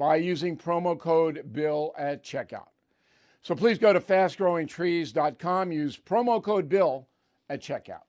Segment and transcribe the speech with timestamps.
[0.00, 2.68] by using promo code BILL at checkout.
[3.42, 7.06] So please go to fastgrowingtrees.com, use promo code BILL
[7.50, 8.06] at checkout.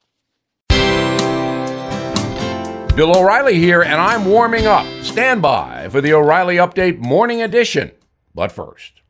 [2.96, 4.86] Bill O'Reilly here, and I'm warming up.
[5.04, 7.92] Stand by for the O'Reilly Update Morning Edition.
[8.34, 9.02] But first,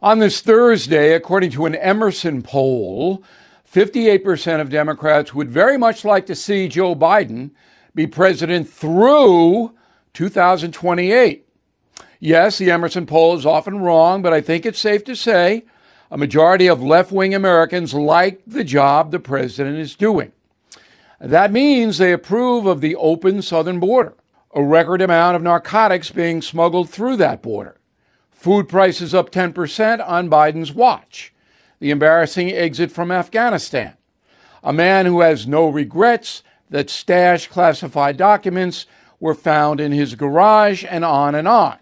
[0.00, 3.22] on this Thursday, according to an Emerson poll,
[3.70, 7.50] 58% of Democrats would very much like to see Joe Biden
[7.94, 9.74] be president through
[10.14, 11.48] 2028.
[12.24, 15.64] Yes, the Emerson poll is often wrong, but I think it's safe to say
[16.08, 20.30] a majority of left wing Americans like the job the president is doing.
[21.18, 24.14] That means they approve of the open southern border,
[24.54, 27.80] a record amount of narcotics being smuggled through that border,
[28.30, 31.34] food prices up 10% on Biden's watch,
[31.80, 33.94] the embarrassing exit from Afghanistan,
[34.62, 38.86] a man who has no regrets that stashed classified documents
[39.18, 41.78] were found in his garage, and on and on.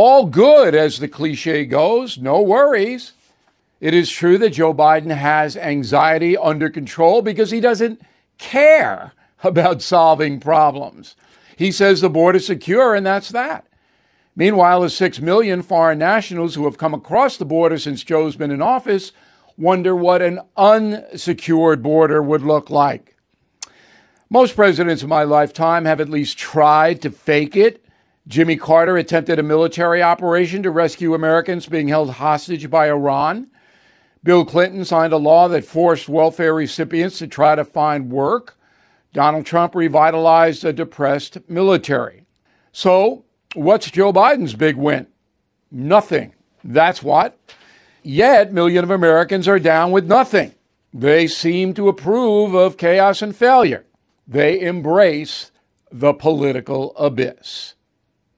[0.00, 3.14] All good, as the cliche goes, no worries.
[3.80, 8.00] It is true that Joe Biden has anxiety under control because he doesn't
[8.38, 9.12] care
[9.42, 11.16] about solving problems.
[11.56, 13.66] He says the border is secure, and that's that.
[14.36, 18.52] Meanwhile, the six million foreign nationals who have come across the border since Joe's been
[18.52, 19.10] in office
[19.56, 23.16] wonder what an unsecured border would look like.
[24.30, 27.84] Most presidents in my lifetime have at least tried to fake it
[28.28, 33.46] Jimmy Carter attempted a military operation to rescue Americans being held hostage by Iran.
[34.22, 38.58] Bill Clinton signed a law that forced welfare recipients to try to find work.
[39.14, 42.26] Donald Trump revitalized a depressed military.
[42.70, 43.24] So,
[43.54, 45.06] what's Joe Biden's big win?
[45.70, 46.34] Nothing.
[46.62, 47.38] That's what.
[48.02, 50.54] Yet, millions of Americans are down with nothing.
[50.92, 53.86] They seem to approve of chaos and failure.
[54.26, 55.50] They embrace
[55.90, 57.74] the political abyss.